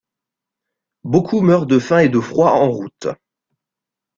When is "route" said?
2.71-3.09